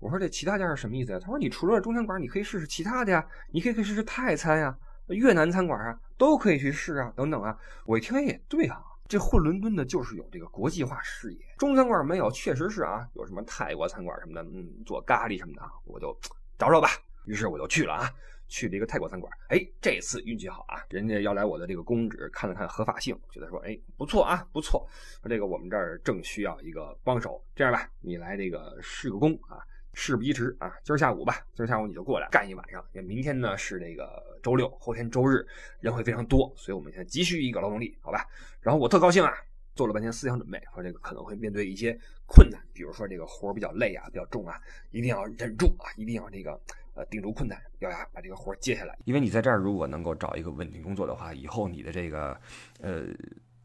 [0.04, 1.18] 我说这其他家是什么意思呀？
[1.18, 4.76] 他说你除了中餐馆，你可以试试其他的呀，你可以可以试试泰餐呀、
[5.08, 7.56] 越南餐馆啊，都可以去试啊，等等啊。
[7.86, 11.38] 我一听也对啊，这混伦敦的就是有这个国际化视野。
[11.56, 16.14] 中餐馆没有，确实是啊，有什么泰国餐馆什么的，嗯，做咖喱什么的，我就
[16.58, 16.90] 找找吧。
[17.24, 18.10] 于是我就去了啊。
[18.46, 24.86] 去了一个泰国餐馆，哎，这次运气好啊，人家要来我的这个公职看了看合法性，觉得说，哎，不错啊，不错，
[25.22, 29.58] 说这个我们这儿正需要一个帮手，这样吧，你来这个试个工啊，
[29.94, 35.46] 事不宜迟啊，今儿下午吧，今儿下午你就过来干一晚上，因为明天呢是这个周六，后天周日
[35.80, 38.26] 人会非常多，所以我们现在急需一个劳动力，好吧？
[38.60, 39.32] 然后我特高兴啊，
[39.74, 46.60] 做了半天思想准备，说这个可能会面对一些困难，比如说这个活比较累啊，比较重啊，一定要忍住啊，一定要这个。
[46.96, 48.96] 呃，顶住困难，咬牙把这个活接下来。
[49.04, 52.40] 因为你在这儿如果能够找一个稳定工作的话，以后你的这个
[52.80, 53.06] 呃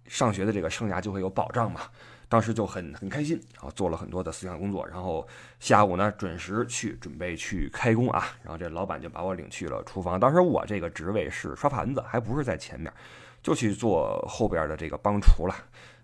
[0.08, 1.82] 上学的这个生涯就会有保障嘛。
[2.30, 5.28] 当时就很很开心，然后做了很多的思想工作，然后
[5.60, 8.24] 下午呢准时去准备去开工啊。
[8.44, 10.20] 然后这老板就把我领去了厨房。
[10.20, 12.94] 当时我这个职位是刷盘子，还不是在前面，
[13.42, 15.56] 就去做后边的这个帮厨了。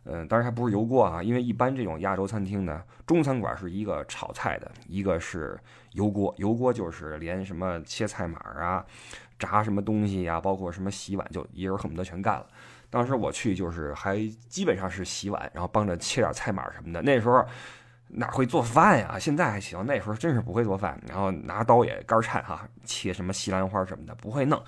[0.08, 5.60] 嗯，当然还不是油锅啊，因为一般这种亚洲餐厅呢，中餐馆是一个炒菜的，一个是
[5.94, 6.34] 油锅。
[6.38, 8.86] 油锅就是连什么切菜码啊、
[9.40, 12.46] 炸什么东西呀，包括什么洗碗，就一人恨不得全干了。
[12.96, 17.02] 当时我去就是还基本上是洗碗，然后帮着切点菜码什么的。
[17.02, 17.46] 那时候
[18.08, 19.20] 哪会做饭呀？
[19.20, 24.64] 现在还行，那时候真是不会做饭，然后拿刀也肝颤哈，切什么西兰花什么的不会弄。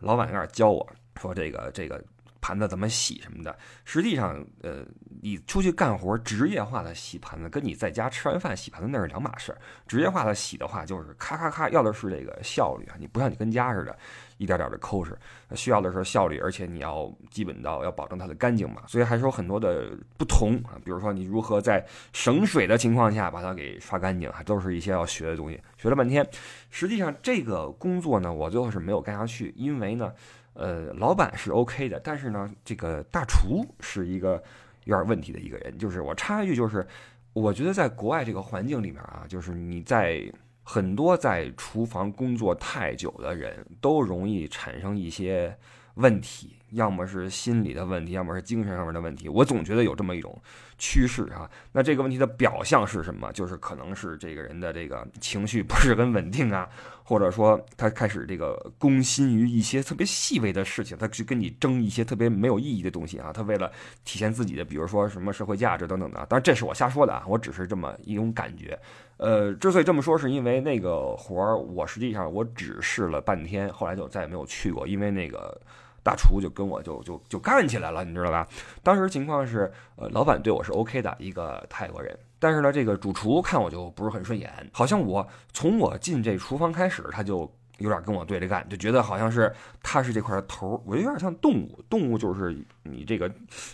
[0.00, 0.84] 老板有点教我
[1.20, 2.02] 说这个这个。
[2.40, 4.84] 盘子怎么洗什么的，实际上，呃，
[5.22, 9.58] 你出去干活，职业化的洗盘子，跟你在家吃完饭洗盘子那是两码事儿。
[9.86, 13.96] 职业化的洗的话，就是咔咔咔，要的是这个效率啊，你不像你跟家似的，
[14.36, 15.12] 一点点的抠哧，
[15.54, 18.82] 需要的是效率，而且你要基本到要保证它的干净嘛。
[18.86, 25.60] 所以还是有很多的不同啊，比如说你如何在省水的情况下把它给刷干净，还都是一些要学的东西。
[25.76, 26.26] 学了半天，
[26.70, 30.12] 实际上这个工作呢，我最后是没有干下去，因为呢。
[30.58, 34.42] 呃，老板是 OK 的，但是呢，这个大厨是一个
[34.84, 35.78] 有点问题的一个人。
[35.78, 36.84] 就是我插一句，就是
[37.32, 40.20] 我觉得在国外这个环境里面啊，就是你在
[40.64, 45.56] 很多在厨房工作太久的人都容易产生一些
[45.94, 46.57] 问题。
[46.70, 49.28] 要么是心理的问题，要么是精神上面的问题。
[49.28, 50.40] 我总觉得有这么一种
[50.78, 51.48] 趋势啊。
[51.72, 53.32] 那这个问题的表象是什么？
[53.32, 56.68] 就是可能是这个人的这个情绪不是很稳定啊，
[57.02, 63.32] 或者说他开始这个攻心于一些特别细微的事情，他去跟你争一些特别没有意义的东西啊。
[63.32, 63.70] 他为了
[64.04, 66.18] 体现自己的，比如说什么社会价值等等的。
[66.28, 68.78] 当然这是我瞎说的啊，我只是这么一种感觉。
[69.16, 75.60] 呃，之所以这么说，是因为那个活儿我实际上我只试了半天，后来就再也没有去过，因为那个。
[76.02, 78.46] 大厨就跟我就就就干起来了，你知道吧？
[78.82, 82.18] 当时情况是，呃，老板对我是 OK 的，一个泰国人。
[82.38, 87.40] 但是呢，这个主厨看我就不是很顺眼，好像我从我进这厨房开始，他就
[87.78, 91.84] 有点跟我对着干，就觉得好像是他是这块的头，我有点像动物。
[91.90, 93.28] 动物就是你这个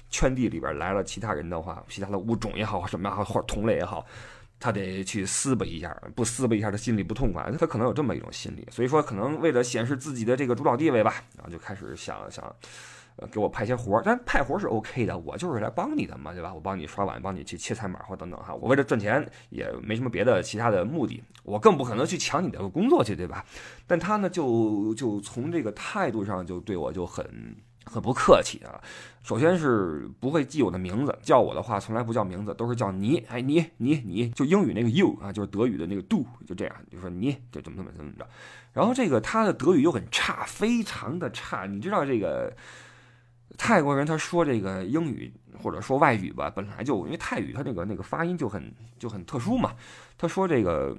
[0.08, 4.04] 圈地里边来了其他人的话，其他的物种也好，什么也好，或者同类也好。
[4.58, 7.52] 他得去撕巴一下，不撕巴一下，他心里不痛快。
[7.58, 12.54] 他可能有这么一种心理，所以说可能为了显示自己的这个主导地位吧，然后就开始想想，
[13.30, 14.02] 给我派些活儿。
[14.04, 16.54] 但派活儿是 OK 的，我就是来帮你的嘛，对吧？
[16.54, 18.54] 我帮你刷碗，帮你去切菜码或等等哈。
[18.54, 23.44] 我为了赚钱，也没什么别的其他的目的，我更不可能去抢你的工作去，对吧？
[23.86, 27.54] 但他呢，就就从这个态度上就对我就很。
[27.84, 28.80] 很不客气啊，
[29.22, 38.26] 首先是不会记我的名字，叫我的话从来不叫名字，都是叫你，哎你你你就英语那个 you 啊，就是德语的那个 do，就这样，就说你就怎么怎么怎么着。
[38.72, 41.66] 然后这个他的德语又很差，非常的差。
[41.66, 42.54] 你知道这个
[43.56, 49.74] 泰国人他说这个英语或者说外语吧，本来就因为泰语他那个那个发音就很就很特殊嘛，
[50.18, 50.96] 他说这个。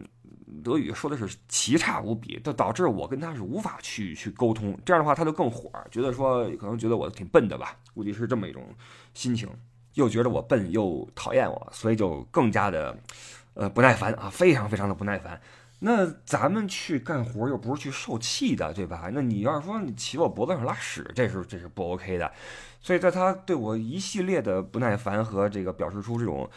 [0.63, 4.77] 德语说的是奇差无比，就导致我跟他是无法去去沟通。
[4.85, 8.63] 这样的话，他就更火，觉得说可能觉得我挺笨的吧，估计是这么一种
[9.13, 9.49] 心情，
[9.93, 12.97] 又觉得我笨又讨厌我，所以就更加的
[13.53, 15.39] 呃不耐烦啊，非常非常的不耐烦。
[15.79, 19.09] 那咱们去干活又不是去受气的，对吧？
[19.13, 22.31] 那你要是说你骑我脖子上拉屎，这是这是不 OK 的。
[22.81, 26.49] 所以在他对我一系列的不耐烦和这个表示出这种。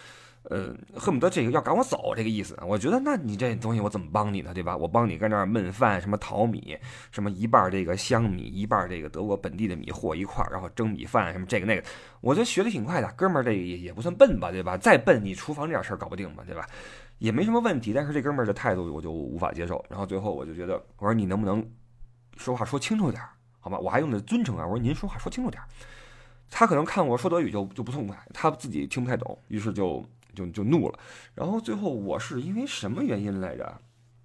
[0.51, 2.59] 呃，恨不得这个要赶我走这个意思。
[2.67, 4.55] 我觉得那你这东西我怎么帮你呢？
[4.55, 4.75] 对吧？
[4.75, 6.75] 我帮你跟这儿焖饭，什么淘米，
[7.11, 11.85] 什么一半这个香米，一半这个德国本地的米和一块儿，然后蒸米饭，什么这个那个，
[12.23, 13.13] 我觉得学的挺快的。
[13.13, 14.75] 哥们儿这也也不算笨吧，对吧？
[14.79, 16.67] 再笨你厨房这点事儿搞不定吧，对吧？
[17.19, 17.93] 也没什么问题。
[17.93, 19.85] 但是这哥们儿的态度我就无法接受。
[19.91, 21.63] 然后最后我就觉得，我说你能不能
[22.39, 23.29] 说话说清楚点儿，
[23.61, 23.79] 好吧？
[23.79, 25.69] 我还用的尊称啊，我说您说话说清楚点儿。
[26.51, 30.03] 他可能看我说德语就就不痛快，他自己听不太懂，于是就。
[30.39, 30.99] 就就怒了，
[31.35, 33.81] 然后最后我是因为什么原因来着？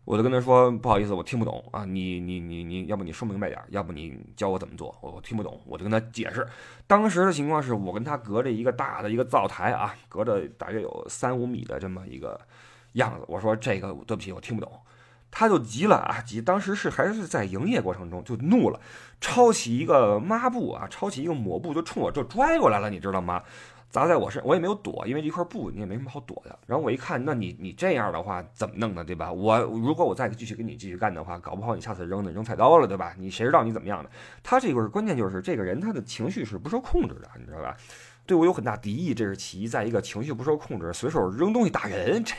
[0.06, 6.46] 我就跟他说不好意思，我听不懂啊，你你你你要不你说明白点，要不你教我怎么做，我我听不懂，我就跟他解释。
[6.86, 12.38] 当时的情况是我跟他隔着一个大的一个灶台啊，隔着大约有三五米的这么一个
[12.94, 13.26] 样子。
[13.30, 14.70] 我说这个对不起，我听不懂。
[15.36, 16.40] 他就急了啊，急！
[16.40, 18.80] 当时是还是在营业过程中就怒了，
[19.20, 23.42] 抄起一个抹布啊，抄起一个抹布就冲我就拽过来了，你知道吗？
[23.94, 26.58] 砸在我身，我也没有躲，因为一块布你也没什么好躲的。
[26.66, 29.04] 然后我一看，那你你这样的话怎么弄呢？
[29.04, 29.32] 对吧？
[29.32, 33.14] 我如果我再继续跟你继续干的话，搞不好你下次扔的扔菜刀了，对吧？
[33.20, 34.10] 你谁知道你怎么样的？
[34.42, 37.78] 他这个关键就是这个人他的情绪是不受控制的，你知道吧？
[38.26, 39.68] 对我有很大敌意，这是其一。
[39.68, 42.36] 再一个，情绪不受控制，随手扔东西打人，这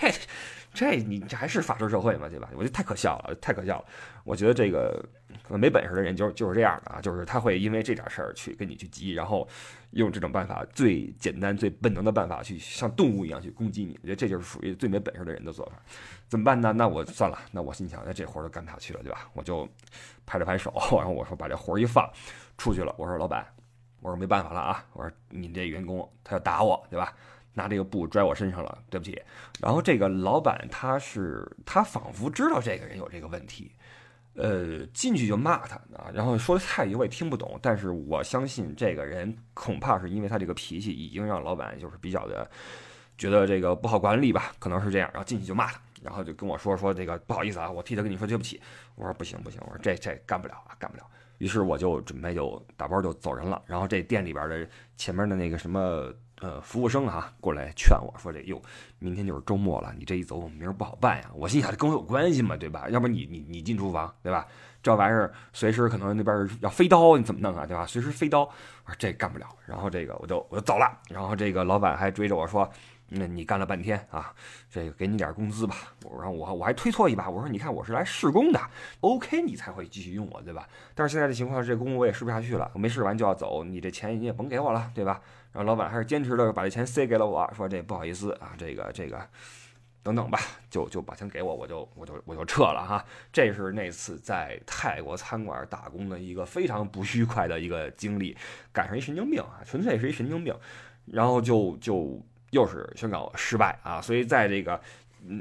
[0.72, 2.28] 这你这还是法治社会嘛？
[2.28, 2.48] 对吧？
[2.56, 3.84] 我觉得太可笑了，太可笑了。
[4.24, 5.04] 我觉得这个
[5.44, 9.46] 可能没本事的人就就是这样的啊，就是他会因为这点事儿去跟你去急，然后。
[9.94, 13.96] 用这种办法，最简单、最本能的办法，去像动物一样去攻击你。
[14.02, 15.80] 我觉得这就是属于最没本事的人的做法。
[16.26, 16.72] 怎么办呢？
[16.72, 19.30] 那我算了，那我心想，那这活儿都干不下去了，对吧？
[19.34, 19.68] 我就
[20.26, 22.10] 拍了拍手，然后我说把这活儿一放
[22.58, 22.92] 出去了。
[22.98, 23.46] 我说老板，
[24.00, 24.84] 我说没办法了啊。
[24.94, 27.14] 我说你这员工他要打我，对吧？
[27.52, 29.22] 拿这个布拽我身上了，对不起。
[29.60, 33.70] 然后这个老板他是他仿佛知道这个人有这个问题。
[34.34, 42.50] 呃，进去就骂他啊，然后说的泰语我也听不懂，但是我相信这个人恐怕是因为他这个脾气已经让老板就是比较的
[43.16, 48.60] 觉得这个不好管理吧，可能是这样，然后进去就骂他，然后就跟我说说这个不好意思啊，我替他跟你说对不起。
[48.96, 51.06] 我说不行不行，我说这这干不了啊，干不了。
[51.38, 56.12] 于是我就准备就打包就走人了，然后这店里边的前面的那个什么。
[56.44, 58.60] 呃，服务生哈过来劝我说：“这哟，
[58.98, 62.54] 明天就是周末了，你这一走，我们明儿不好办呀。”我心想，这跟我有关系吗？
[62.54, 62.86] 对吧？
[62.90, 64.46] 要不你你你进厨房，对吧？
[64.82, 67.64] 这玩意儿随时可能那边要飞刀，你怎么弄啊？
[67.64, 67.86] 对吧？
[67.86, 69.46] 随时飞刀，我说这干不了。
[69.64, 71.00] 然后这个我就我就走了。
[71.08, 72.70] 然后这个老板还追着我说。
[73.08, 74.32] 那你干了半天啊，
[74.70, 75.76] 这个给你点工资吧。
[76.04, 78.58] 我说我我还推脱一把，我说你看我是来试工的
[79.00, 80.66] ，OK 你才会继续用我，对吧？
[80.94, 85.20] 但是现在的情况，这工我也试不下去了，我没试完就要走，你这钱你也甭给我了，对吧？
[85.54, 89.26] 然后老板还是坚持的把这钱塞给了我，说这不好意思啊，这个这个
[90.02, 90.38] 等等吧，
[90.68, 93.02] 就就把钱给我，我就我就我就撤了哈。
[93.32, 98.36] 这是那次在泰国餐馆打工的一个非常不愉快的一个经历，
[98.70, 100.54] 赶上一神经病啊，纯粹是一神经病，
[101.06, 102.20] 然后就就。
[102.50, 104.00] 又是宣告失败啊！
[104.00, 104.80] 所以在这个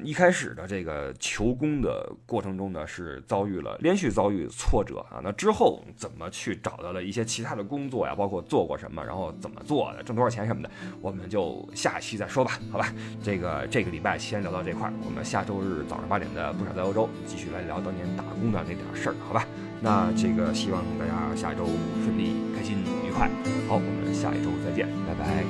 [0.04, 5.20] 一开始的这个求工的过程中呢，是遭遇了连续遭遇挫折啊。
[5.24, 8.16] 那之后怎么去找到了一些其他的工作呀？
[8.16, 10.70] 包括做过什么，然后怎么做的，挣多少钱什么的，
[11.02, 12.60] 我们就下期再说吧。
[12.72, 19.46] 好吧，这个这个礼拜先聊到这块儿，我们下周日早上八点的不少在欧洲继续来聊当年打工的那点事儿，好吧？
[19.82, 21.66] 那这个希望大家下周
[22.04, 23.30] 顺利、开心、愉快。
[23.68, 25.44] 好，我们下一周再见，拜拜。